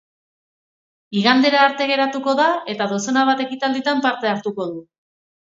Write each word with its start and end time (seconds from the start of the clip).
Igandera 1.19 1.59
arte 1.65 1.87
geratuko 1.93 2.35
da, 2.41 2.49
eta 2.75 2.89
dozena 2.97 3.27
bat 3.31 3.47
ekitalditan 3.47 4.05
parte 4.07 4.33
hartuko 4.35 4.71
du. 4.73 4.85